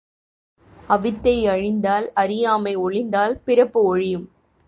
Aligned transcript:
அவித்தை 0.87 1.33
அழிந்தால், 1.47 2.07
அறியாமை 2.13 2.77
ஒழிந்தால், 2.77 3.35
பிறப்பு 3.45 3.97
ஒழியும். 3.97 4.27